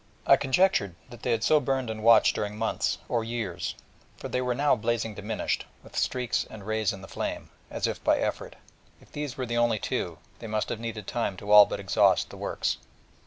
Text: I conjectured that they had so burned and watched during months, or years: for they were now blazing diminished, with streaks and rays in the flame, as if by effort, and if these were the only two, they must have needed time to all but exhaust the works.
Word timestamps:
I 0.25 0.35
conjectured 0.35 0.95
that 1.11 1.21
they 1.21 1.29
had 1.29 1.43
so 1.43 1.59
burned 1.59 1.87
and 1.87 2.03
watched 2.03 2.33
during 2.33 2.57
months, 2.57 2.97
or 3.07 3.23
years: 3.23 3.75
for 4.17 4.29
they 4.29 4.41
were 4.41 4.55
now 4.55 4.75
blazing 4.75 5.13
diminished, 5.13 5.67
with 5.83 5.95
streaks 5.95 6.43
and 6.43 6.65
rays 6.65 6.91
in 6.91 7.03
the 7.03 7.07
flame, 7.07 7.51
as 7.69 7.85
if 7.85 8.03
by 8.03 8.17
effort, 8.17 8.55
and 8.99 9.07
if 9.07 9.11
these 9.11 9.37
were 9.37 9.45
the 9.45 9.57
only 9.57 9.77
two, 9.77 10.17
they 10.39 10.47
must 10.47 10.69
have 10.69 10.79
needed 10.79 11.05
time 11.05 11.37
to 11.37 11.51
all 11.51 11.67
but 11.67 11.79
exhaust 11.79 12.31
the 12.31 12.37
works. 12.37 12.77